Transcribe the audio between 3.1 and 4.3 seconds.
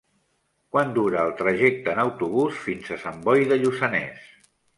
Boi de Lluçanès?